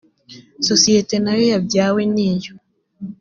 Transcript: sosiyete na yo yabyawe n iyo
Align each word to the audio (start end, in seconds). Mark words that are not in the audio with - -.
sosiyete 0.67 1.15
na 1.23 1.31
yo 1.37 1.43
yabyawe 1.51 2.01
n 2.13 2.15
iyo 2.31 2.53